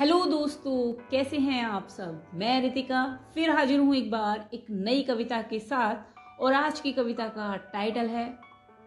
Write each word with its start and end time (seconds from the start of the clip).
Hello 0.00 0.24
दोस्तों, 0.26 0.92
कैसे 1.10 1.38
हैं 1.38 1.64
आप 1.64 1.88
सब? 1.88 2.22
मैं 2.34 2.60
रितिका, 2.62 3.02
फिर 3.34 3.50
हाजिर 3.50 3.80
हूँ 3.80 3.94
एक 3.96 4.10
बार 4.10 4.48
एक 4.54 4.66
नई 4.70 5.02
कविता 5.02 5.40
के 5.42 5.58
साथ, 5.58 6.40
और 6.40 6.52
आज 6.52 6.80
की 6.80 6.92
कविता 6.92 7.26
का 7.28 7.56
टाइटल 7.72 8.06
है 8.06 8.24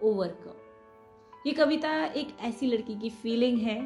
ओवरकम 0.03 1.43
ये 1.45 1.53
कविता 1.53 1.91
एक 2.05 2.35
ऐसी 2.41 2.67
लड़की 2.67 2.95
की 2.95 3.09
फीलिंग 3.11 3.59
है 3.59 3.77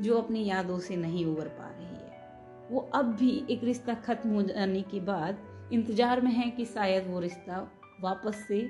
जो 0.00 0.18
अपनी 0.18 0.44
यादों 0.44 0.78
से 0.78 0.96
नहीं 0.96 1.24
उबर 1.26 1.48
पा 1.48 1.68
रही 1.68 1.86
है। 1.86 2.68
वो 2.70 2.80
अब 2.94 3.14
भी 3.14 3.44
एक 3.50 3.64
रिश्ता 3.64 3.94
खत्म 3.96 4.34
हो 4.34 4.42
जाने 4.42 4.82
के 4.82 5.00
बाद 5.00 5.38
इंतज़ार 5.72 6.20
में 6.20 6.30
है 6.30 6.50
कि 6.50 6.64
शायद 6.66 7.10
वो 7.10 7.20
रिश्ता 7.20 7.66
वापस 8.00 8.44
से 8.48 8.66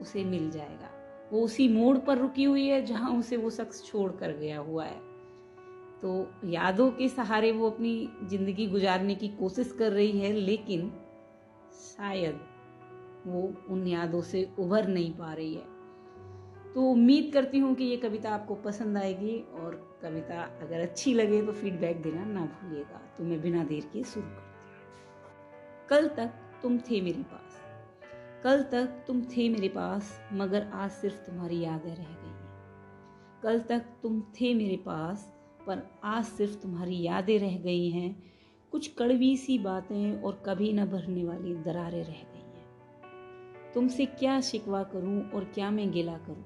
उसे 0.00 0.24
मिल 0.24 0.50
जाएगा। 0.50 0.90
वो 1.32 1.44
उसी 1.44 1.68
मोड़ 1.68 1.96
पर 1.98 2.18
रुकी 2.18 2.44
हुई 2.44 2.66
है 2.66 2.84
जहाँ 2.86 3.18
उसे 3.18 3.36
वो 3.36 3.50
शख्स 3.50 3.84
छोड़ 3.86 4.10
कर 4.12 4.32
गया 4.32 4.58
हुआ 4.58 4.84
है। 4.84 5.06
तो 6.02 6.10
यादों 6.44 6.90
के 6.90 7.08
सहारे 7.08 7.52
वो 7.52 7.70
अपनी 7.70 8.08
ज़िंदगी 8.24 8.66
गुजारने 8.66 9.14
की 9.14 9.28
कोशिश 9.28 9.72
कर 9.78 9.92
रही 9.92 10.18
है, 10.20 10.32
लेकिन 10.32 10.90
शायद 11.72 12.40
वो 13.26 13.42
उन 13.70 13.86
यादों 13.86 14.20
से 14.22 14.48
उभर 14.58 14.86
नहीं 14.88 15.12
पा 15.12 15.32
रही 15.32 15.54
है। 15.54 15.76
तो 16.74 16.82
उम्मीद 16.82 17.30
करती 17.32 17.58
हूँ 17.58 17.74
कि 17.74 17.84
ये 17.84 17.96
कविता 17.96 18.30
आपको 18.30 18.54
पसंद 18.54 18.98
आएगी 18.98 19.38
और 19.54 19.74
कविता 20.02 20.42
अगर 20.62 20.80
अच्छी 20.80 21.14
लगे 21.14 21.40
तो 21.42 21.52
फीडबैक 21.52 22.02
देना 22.02 22.24
ना 22.24 22.44
भूलिएगा। 22.46 23.00
तो 23.18 23.24
मैं 23.24 23.40
बिना 23.42 23.64
देर 23.64 23.90
के 23.92 24.02
शुरू 24.04 24.26
करती 24.26 24.40
हूँ। 24.40 24.46
कल 25.88 26.08
तक 26.08 26.32
तुम 26.62 26.78
थे 26.80 27.00
मेरे 27.00 27.22
पास। 27.22 27.60
कल 28.44 28.62
तक 28.62 29.02
तुम 29.06 29.22
थे 29.26 29.48
मेरे 29.48 29.68
पास, 29.68 30.20
मगर 30.32 30.70
आज 30.72 30.90
सिर्फ़ 30.90 31.16
तुम्हारी 31.16 31.60
यादें 31.60 31.90
रह 31.90 32.04
गई 32.04 32.28
हैं। 32.28 33.40
कल 33.42 33.60
तक 33.60 33.84
तुम 34.02 34.20
थे 34.40 34.54
मेरे 34.54 34.76
पास 34.76 35.34
पर 35.68 36.00
आज 36.04 36.24
सिर्फ़ 36.24 36.56
तुम्हारी 36.56 37.02
यादें 37.02 37.38
रह 37.38 37.58
गई 37.58 37.90
हैं। 37.90 38.22
कुछ 38.72 38.94
कड़वी 38.94 39.36
सी 39.36 39.58
बातें 39.58 40.22
और 40.22 40.42
कभी 40.46 40.72
न 40.72 40.84
भरने 40.84 41.24
वाली 41.24 41.54
दरारें 41.54 42.04
रह 42.04 42.22
गई 42.22 42.38
हैं। 42.38 43.72
तुमसे 43.74 44.06
क्या 44.06 44.40
शिकवा 44.40 44.82
करूँ 44.82 45.30
और 45.30 45.44
क्या 45.44 45.70
मैं 45.70 45.90
गिला 45.90 46.18
करूँ? 46.18 46.44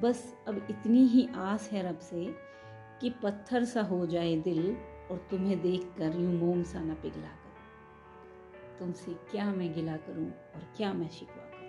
बस 0.00 0.36
अब 0.48 0.66
इतनी 0.70 1.06
ही 1.06 1.28
आस 1.34 1.70
है 1.72 1.88
रब 1.88 1.98
से 1.98 2.34
कि 3.00 3.10
पत्थर 3.10 3.64
सा 3.64 3.82
हो 3.82 4.06
जाए 4.06 4.36
दिल 4.36 4.76
और 5.10 5.28
तुम्हें 5.30 5.62
देख 5.62 5.92
कर 5.98 6.20
यूँ 6.20 6.32
मोम 6.32 6.62
सा 6.62 6.80
न 6.80 6.94
पिघला 6.94 7.28
कर। 7.28 8.78
तुमसे 8.78 9.12
क्या 9.12 9.52
मैं 9.52 9.74
गिला 9.74 9.96
करूँ 9.96 10.26
और 10.26 10.74
क्या 10.76 10.92
मैं 10.92 11.08
शिकवा 11.08 11.44
करूँ? 11.44 11.66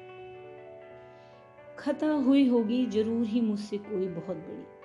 खता 1.79 2.07
हुई 2.07 2.47
होगी 2.47 2.85
ज़रूर 2.85 3.25
ही 3.25 3.41
मुझसे 3.41 3.77
कोई 3.77 4.07
बहुत 4.07 4.37
बड़ी। 4.37 4.76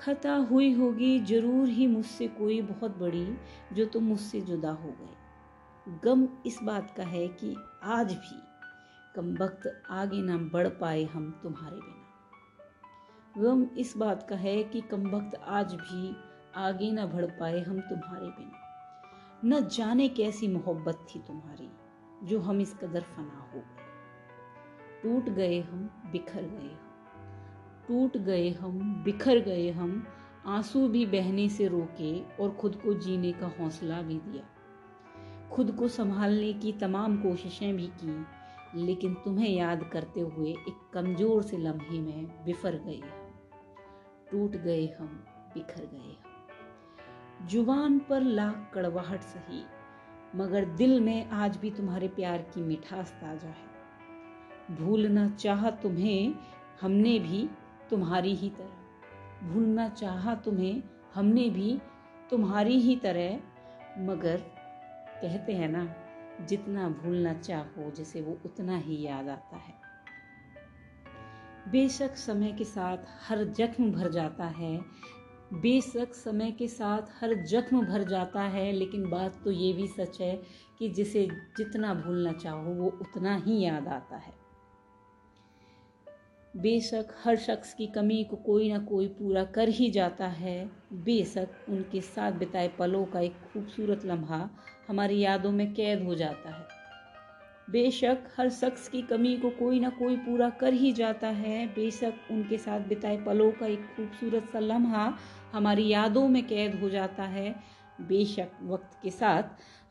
खता 0.00 0.34
हुई 0.50 0.72
होगी, 0.72 1.18
ज़रूर 1.20 1.68
ही 1.68 1.86
मुझसे 1.86 2.28
कोई 2.28 2.60
बहुत 2.62 2.98
बड़ी 2.98 3.26
जो 3.72 3.84
तुम 3.84 4.04
मुझसे 4.04 4.40
जुदा 4.40 4.70
हो 4.70 4.88
गए 4.90 5.98
गम 6.04 6.28
इस 6.46 6.58
बात 6.62 6.94
का 6.96 7.02
है 7.02 7.28
कि 7.28 7.56
आज 7.82 8.12
भी 8.12 8.40
कम 9.14 9.32
वक्त 9.36 9.82
आगे 9.90 10.22
ना 10.22 10.36
बढ़ 10.52 10.68
पाए 10.68 11.04
हम 11.04 11.30
तुम्हारे 11.42 11.76
बिना। 11.76 13.42
गम 13.42 13.66
इस 13.76 13.96
बात 13.96 14.26
का 14.28 14.36
है 14.36 14.62
कि 14.62 14.80
कम 14.80 15.06
वक्त 15.10 15.34
आज 15.34 15.74
भी 15.74 16.16
आगे 16.56 16.90
ना 16.92 17.06
बढ़ 17.06 17.24
पाए 17.24 17.60
हम 17.60 17.80
तुम्हारे 17.80 18.26
बिना। 18.26 18.58
न 19.44 19.60
जाने 19.68 20.08
कैसी 20.08 20.48
मोहब्बत 20.48 21.06
थी 21.10 21.18
तुम्हारी, 21.18 21.68
जो 22.26 22.40
हम 22.40 22.60
इस 22.60 22.74
कदर 22.74 23.00
फना 23.00 23.50
हो 23.54 23.58
गए। 23.58 23.88
टूट 25.02 25.34
गए 25.34 25.60
हम, 25.60 25.90
बिखर 26.12 26.42
गए 26.42 26.68
हम। 26.68 26.89
टूट 27.90 28.16
गए 28.16 28.50
हम, 28.50 29.02
बिखर 29.04 29.38
गए 29.38 29.70
हम, 29.70 30.06
आँसू 30.46 30.88
भी 30.88 31.06
बहने 31.06 31.48
से 31.48 31.68
रोके 31.68 32.20
और 32.20 32.50
खुद 32.50 32.76
को 32.76 32.94
जीने 32.94 33.32
का 33.32 33.52
हौसला 33.60 34.02
भी 34.02 34.14
दिया। 34.14 34.44
खुद 35.52 35.70
को 35.70 35.88
संभालने 35.88 36.52
की 36.52 36.72
तमाम 36.72 37.16
कोशिशें 37.16 37.76
भी 37.76 37.86
की, 37.86 38.26
लेकिन 38.86 39.14
तुम्हें 39.14 39.48
याद 39.48 39.90
करते 39.92 40.20
हुए 40.20 40.50
एक 40.50 40.90
कमज़ोर 40.92 41.42
से 41.42 41.56
लम्हे 41.56 42.00
में 42.00 42.44
बिफर 42.44 42.70
गए 42.70 43.00
टूट 44.30 44.56
गए 44.56 44.86
हम, 45.00 45.24
बिखर 45.54 45.84
गए 45.84 46.16
हम। 46.24 47.48
ज़ुबान 47.48 47.98
पर 47.98 48.20
लाख 48.20 48.70
कड़वाहट 48.74 49.20
सही, 49.20 49.62
मगर 50.36 50.64
दिल 50.64 51.00
में 51.00 51.30
आज 51.30 51.56
भी 51.56 51.70
तुम्हारे 51.70 52.08
प्यार 52.08 52.38
की 52.38 52.60
मिठास 52.60 53.10
ताज़ा 53.10 53.48
है। 53.48 53.70
भूलना 54.76 55.28
चाह 55.28 55.70
तुम्हें, 55.70 56.34
हमने 56.80 57.18
भी 57.18 57.48
तुम्हारी 57.90 58.34
ही 58.34 58.50
तरह। 58.50 58.80
भूलना 59.48 59.88
चाहा 59.88 60.34
तुम्हें, 60.34 60.82
हमने 61.14 61.50
भी 61.50 61.78
तुम्हारी 62.30 62.80
ही 62.80 62.96
तरह। 62.96 63.40
मगर, 63.98 64.36
कहते 65.22 65.52
हैं 65.52 65.68
ना, 65.68 65.94
जितना 66.46 66.88
भूलना 66.88 67.34
चाहो, 67.34 67.90
जैसे 67.90 68.22
वो 68.22 68.38
उतना 68.44 68.76
ही 68.76 69.02
याद 69.02 69.28
आता 69.28 69.56
है। 69.56 69.80
बेशक 71.68 72.16
समय 72.16 72.52
के 72.52 72.64
साथ 72.64 72.98
हर 73.28 73.44
जख्म 73.44 73.92
भर 73.92 74.10
जाता 74.10 74.44
है। 74.44 74.80
बेशक 75.52 76.14
समय 76.14 76.50
के 76.50 76.68
साथ 76.68 77.02
हर 77.20 77.34
जख्म 77.34 77.86
भर 77.86 78.04
जाता 78.04 78.42
है, 78.42 78.72
लेकिन 78.72 79.10
बात 79.10 79.40
तो 79.44 79.50
ये 79.50 79.72
भी 79.72 79.86
सच 79.86 80.20
है 80.20 80.42
कि 80.78 80.88
जिसे 80.88 81.28
जितना 81.58 81.94
भूलना 81.94 82.32
चाहो, 82.32 82.74
वो 82.74 82.88
उतना 82.88 83.36
ही 83.36 83.60
याद 83.60 83.88
आता 83.88 84.16
है। 84.16 84.39
बेशक 86.56 87.06
हर 87.24 87.36
शख्स 87.36 87.74
की 87.74 87.86
कमी 87.86 88.24
को 88.24 88.36
कोई 88.36 88.72
ना 88.72 88.78
कोई 88.78 89.06
पूरा 89.08 89.44
कर 89.44 89.68
ही 89.68 89.90
जाता 89.90 90.26
है। 90.26 90.70
बेशक 90.92 91.48
उनके 91.68 92.00
साथ 92.00 92.32
बिताए 92.32 92.68
पलों 92.68 93.04
का 93.04 93.20
एक 93.20 93.34
खूबसूरत 93.52 94.04
लम्हा 94.04 94.50
हमारी 94.88 95.20
यादों 95.20 95.52
में 95.52 95.74
कैद 95.74 96.02
हो 96.02 96.14
जाता 96.14 96.50
है। 96.50 96.66
बेशक 97.70 98.18
हर 98.36 98.50
शख्स 98.50 98.88
की 98.88 99.02
कमी 99.02 99.36
को 99.36 99.50
कोई 99.50 99.80
ना 99.80 99.88
कोई 99.88 100.16
पूरा 100.16 100.50
कर 100.50 100.72
ही 100.72 100.92
जाता 100.92 101.28
है। 101.28 101.66
बेशक 101.66 102.14
उनके 102.30 102.58
साथ 102.58 102.80
बिताए 102.80 103.16
पलों 103.16 103.52
का 103.52 103.66
एक 103.66 103.80
खूबसूरत 103.96 104.48
सा 104.52 104.58
लम्हा 104.58 105.18
हमारी 105.52 105.88
यादों 105.88 106.28
में 106.28 106.46
कैद 106.46 106.74
हो 106.74 106.90
जाता 106.90 107.22
है। 107.22 107.54
बेशक 108.00 108.48
वक्त 108.62 108.98
के 109.02 109.10
साथ 109.10 109.42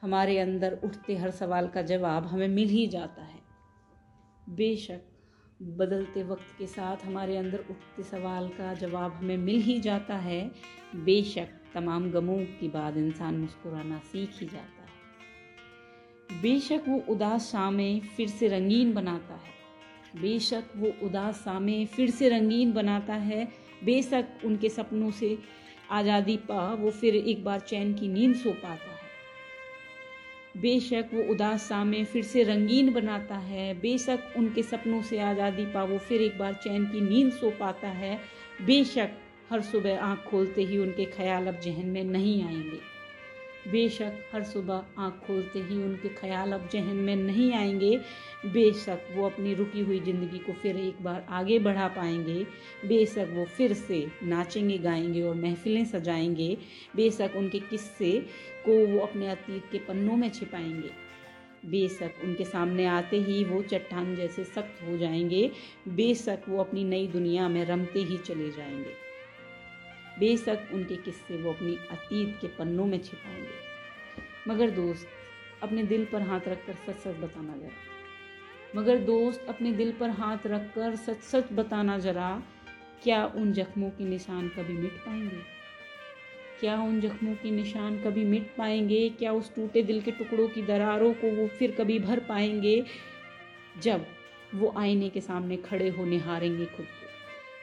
हमारे 0.02 0.40
अंदर 0.40 0.80
उठते 0.84 1.16
हर 1.16 1.32
सवाल 1.32 1.68
का 1.68 1.82
जवाब 1.82 2.26
हमें 2.26 2.48
मिल 2.48 2.70
ही 2.70 2.88
जाता 2.88 3.22
है। 3.22 3.40
बेशक 4.50 5.02
बदलते 5.60 6.24
वक्त 6.24 6.56
के 6.58 6.66
साथ 6.68 7.06
हमारे 7.06 7.38
अंदर 7.38 7.60
उठते 7.60 8.04
सवाल 8.04 8.48
का 8.50 8.74
जवाब 8.74 9.14
हमें 9.14 9.38
मिल 9.38 9.62
ही 9.62 9.80
जाता 9.80 10.16
है। 10.18 10.52
बेशक 10.96 11.48
तमाम 11.74 12.10
गमों 12.12 12.38
के 12.60 12.68
बाद 12.68 12.98
इंसान 12.98 13.38
मुस्कुराना 13.38 13.98
सीख 14.06 14.40
ही 14.42 14.48
जाता 14.48 14.82
है। 14.82 16.42
बेशक 16.42 16.84
वो 16.88 17.02
उदास 17.10 17.52
शामें 17.52 18.00
फिर 18.18 18.30
से 18.30 18.48
रंगीन 18.48 18.94
बनाता 18.94 19.34
है। 19.36 20.22
बेशक 20.22 20.72
वो 20.76 20.94
उदास 21.04 21.44
शामें 21.44 21.86
फिर 21.86 22.10
से 22.10 22.30
रंगीन 22.30 22.72
बनाता 22.74 23.14
है। 23.14 23.44
बेशक 23.86 24.46
उनके 24.46 24.70
सपनों 24.70 25.12
से 25.12 25.38
आज़ादी 25.92 26.38
पा 26.48 26.74
वो 26.74 26.92
फिर 26.92 27.16
एक 27.16 27.44
बार 27.44 27.60
चैन 27.60 27.94
की 27.94 28.08
नींद 28.08 28.36
सो 28.36 28.52
पाता 28.54 28.92
है। 28.92 28.99
बेशक 30.58 31.10
वो 31.14 31.24
उदास 31.32 31.64
सामे 31.64 32.04
फिर 32.04 32.24
से 32.24 32.44
रंगीन 32.44 32.94
बनाता 32.94 33.36
है। 33.36 33.74
बेशक 33.74 34.34
उनके 34.38 34.64
सपनों 34.64 35.02
से 35.02 35.20
आज़ादी 35.20 35.66
पा 35.66 35.84
वो 35.84 35.98
फिर 35.98 36.22
एक 36.22 36.38
बार 36.38 36.54
चैन 36.54 36.86
की 36.86 37.02
नींद 37.02 37.32
सो 37.32 37.50
पाता 37.50 37.88
है। 37.88 38.20
बेशक 38.66 39.18
हर 39.52 39.62
सुबह 39.62 40.00
आँख 40.00 40.24
खोलते 40.24 40.64
ही 40.64 40.78
उनके 40.78 41.06
ख्याल 41.06 41.48
अब 41.48 41.60
जहन 41.60 41.86
में 41.86 42.04
नहीं 42.04 42.44
आएँगे। 42.44 42.80
बेशक 43.68 44.20
हर 44.34 44.44
सुबह 44.44 44.86
आँख 44.98 45.14
खोलते 45.28 45.60
ही 45.60 45.82
उनके 45.84 46.10
ख्याल 46.10 46.52
अब 46.52 46.68
जहन 46.74 46.96
में 46.96 47.16
नहीं 47.16 47.52
आएँगे। 47.54 47.98
बेशक 48.46 49.08
वो 49.16 49.26
अपनी 49.26 49.54
रुकी 49.54 49.82
हुई 49.82 50.00
ज़िंदगी 50.00 50.38
को 50.38 50.54
फिर 50.54 50.78
एक 50.78 51.02
बार 51.04 51.26
आगे 51.30 51.60
बढ़ा 51.60 51.88
पाएँगे। 51.88 52.44
बेशक 52.88 53.34
वो 53.34 53.46
फिर 53.46 53.74
से 53.74 54.06
नाचेंगे, 54.24 54.78
गाएँगे 54.78 55.22
और 55.22 55.36
महफिलें 55.36 55.84
सजाएँगे। 55.86 56.58
बेशक 56.96 57.34
उनके 57.36 57.60
किस्से 57.60 58.12
को 58.66 58.86
वो 58.88 59.00
अपने 59.00 59.28
अतीत 59.28 59.64
के 59.72 59.78
पन्नों 59.78 60.18
में 60.18 60.30
छिपाएँगे। 60.30 60.92
बेशक 61.66 62.24
उनके 62.24 62.44
सामने 62.44 62.86
आते 62.86 63.18
ही 63.18 63.44
वो 63.44 63.62
चट्टान 63.62 64.16
जैसे 64.16 64.44
सख्त 64.44 64.82
हो 64.88 64.98
जाएँगे। 64.98 65.52
बेशक 65.88 66.44
वो 66.50 66.60
अपनी 66.60 66.84
नई 66.84 67.08
दुनिया 67.08 67.50
में 67.50 67.64
रमते 67.66 68.00
ही 68.00 68.18
चले 68.18 68.50
जाएँगे। 68.50 69.09
बेशक 70.20 70.70
उनके 70.74 70.96
किस्से 70.96 71.38
वो 71.38 71.54
अपनी 71.54 71.76
अतीत 71.76 72.38
के 72.42 72.48
पन्नों 72.48 72.86
में 72.86 73.04
छिपाएँगे। 73.04 73.70
मगर 74.48 74.70
दोस्त, 74.70 75.08
अपने 75.64 75.84
दिल 75.84 76.06
पर 76.06 76.22
हाथ 76.22 76.40
रखकर 76.48 76.74
सच 76.74 77.00
सच 77.00 77.16
बताना 77.20 77.58
जरा। 77.58 77.70
मगर 78.76 78.98
दोस्त, 78.98 79.46
अपने 79.50 79.72
दिल 79.72 79.92
पर 79.92 80.10
हाथ 80.10 80.38
रखकर 80.46 80.96
सच 80.96 81.18
सच 81.18 81.54
बताना 81.54 82.00
जरा, 82.00 82.44
क्या 83.04 83.26
उन 83.26 83.54
जख्मों 83.54 83.90
के 83.90 84.04
निशान 84.04 84.50
कभी 84.50 84.74
मिट 84.74 84.92
पाएँगे? 84.92 85.60
क्या 86.60 86.82
उन 86.82 87.02
जख्मों 87.02 87.36
के 87.36 87.52
निशान 87.52 88.04
कभी 88.04 88.26
मिट 88.26 88.56
पाएँगे? 88.58 89.10
क्या 89.10 89.34
उस 89.34 89.56
टूटे 89.56 89.84
दिल 89.84 90.02
के 90.02 90.12
टुकड़ों 90.12 90.48
की 90.48 90.62
दरारों 90.62 91.14
को 91.14 91.36
वो 91.36 91.48
फिर 91.48 91.72
कभी 91.72 92.00
भर 92.00 92.20
पाएँगे? 92.20 92.86
जब 93.82 94.06
वो 94.56 94.74
आईने 94.78 95.10
के 95.10 95.22
सामने 95.22 95.58
खड़े 95.58 95.90
हो 95.90 96.06
निहारेंगे 96.06 96.66
खुद। 96.66 96.86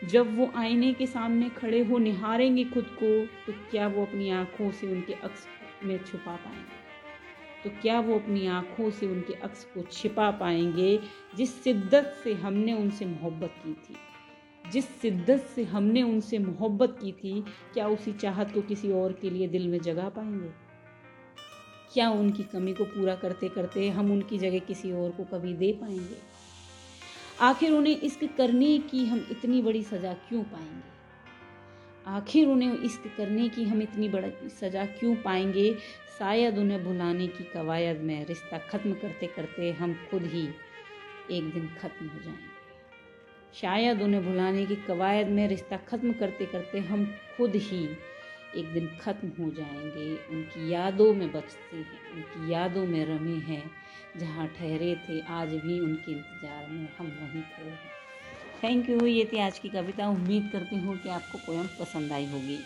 जब 0.04 0.36
वो 0.36 0.52
आईने 0.56 0.92
के 0.92 1.06
सामने 1.06 1.48
खड़े 1.48 1.84
हो 1.84 1.98
निहारेंगे 1.98 2.64
खुद 2.64 2.84
को 3.02 3.26
तो 3.46 3.52
क्या 3.70 3.88
वो 3.88 4.02
अपनी 4.02 4.30
आँखों 4.30 4.70
से 4.70 4.86
उनके 4.86 5.12
अक्स 5.12 5.46
में 5.84 5.98
छुपा 6.04 6.36
पाएँगे? 6.36 6.84
तो 7.64 7.70
क्या 7.82 8.00
वो 8.00 8.14
अपनी 8.14 8.46
आँखों 8.46 8.90
से 8.90 9.06
उनके 9.06 9.32
अक्स 9.32 9.64
को 9.64 9.82
छिपा 9.82 10.30
पाएँगे 10.30 11.00
जिस 11.36 11.64
शिद्दत 11.64 12.20
से 12.24 12.34
हमने 12.34 12.72
उनसे 12.72 13.06
मोहब्बत 13.06 13.54
की 13.64 13.72
थी? 13.72 13.96
जिस 14.70 15.02
शिद्दत 15.02 15.48
से 15.54 15.64
हमने 15.64 16.02
उनसे 16.02 16.38
मोहब्बत 16.38 16.98
की 17.02 17.12
थी, 17.12 17.44
क्या 17.74 17.88
उसी 17.88 18.12
चाहत 18.12 18.52
को 18.54 18.62
किसी 18.62 18.92
और 18.92 19.12
के 19.12 19.30
लिए 19.30 19.48
दिल 19.48 19.68
में 19.68 19.80
जगा 19.80 20.08
पाएँगे? 20.08 20.50
क्या 21.94 22.10
उनकी 22.10 22.42
कमी 22.42 22.74
को 22.74 22.84
पूरा 22.84 23.14
करते 23.14 23.48
करते 23.48 23.88
हम 23.88 24.12
उनकी 24.12 24.38
जगह 24.38 24.58
किसी 24.58 24.92
और 24.92 25.10
को 25.10 25.24
कभी 25.24 25.52
दे 25.52 25.72
पाएँगे? 25.72 26.35
आखिर 27.40 27.72
उन्हें 27.72 28.00
इश्क 28.00 28.20
करने 28.36 28.78
की 28.78 29.06
हम 29.06 29.26
इतनी 29.30 29.62
बड़ी 29.62 29.82
सज़ा 29.82 30.12
क्यों 30.12 30.42
पाएँगे? 30.42 30.82
आखिर 32.06 32.48
उन्हें 32.48 32.78
इश्क 32.78 33.02
करने 33.16 33.48
की 33.48 33.64
हम 33.64 33.82
इतनी 33.82 34.08
बड़ी 34.08 34.48
सज़ा 34.48 34.84
क्यों 34.84 35.14
पाएँगे? 35.16 35.74
शायद 36.18 36.58
उन्हें 36.58 36.84
भुलाने 36.84 37.26
की 37.26 37.44
कवायद 37.44 38.00
में 38.00 38.26
रिश्ता 38.26 38.58
ख़त्म 38.58 38.92
करते 38.92 39.26
करते 39.26 39.72
हम 39.72 39.94
खुद 40.10 40.22
ही 40.22 40.48
एक 41.30 41.50
दिन 41.54 41.68
ख़त्म 41.82 42.06
हो 42.06 42.18
जाएँगे। 42.18 42.56
शायद 43.60 44.02
उन्हें 44.02 44.24
भुलाने 44.24 44.66
की 44.66 44.76
कवायद 44.76 45.28
में 45.28 45.48
रिश्ता 45.48 45.76
ख़त्म 45.76 46.12
करते 46.12 46.46
करते 46.46 46.78
हम 46.78 47.04
खुद 47.36 47.52
ही 47.54 47.88
एक 48.56 48.72
दिन 48.72 48.86
ख़त्म 49.00 49.28
हो 49.28 49.50
जाएँगे, 49.50 50.16
उनकी 50.30 50.72
यादों 50.72 51.14
में 51.14 51.32
बचते 51.32 51.76
हैं, 51.76 52.12
उनकी 52.14 52.52
यादों 52.52 52.86
में 52.86 53.04
रमे 53.06 53.36
हैं, 53.36 53.70
जहाँ 54.16 54.46
ठहरे 54.46 54.94
थे, 54.94 55.20
आज 55.20 55.48
भी 55.48 55.80
उनके 55.80 56.12
इंतज़ार 56.12 56.66
में 56.70 56.88
हम 56.98 57.06
वहीं 57.06 57.42
खड़े 57.42 57.70
हैं। 57.70 57.96
थैंक 58.64 58.90
यू 58.90 59.06
ये 59.06 59.30
थी 59.32 59.38
आज 59.38 59.58
की 59.58 59.68
कविता। 59.68 60.08
उम्मीद 60.08 60.50
करती 60.52 60.76
हूँ 60.76 60.98
कि 60.98 61.08
आपको 61.08 61.38
पोयम 61.38 61.66
पसंद 61.80 62.12
आई 62.12 62.26
होगी। 62.26 62.58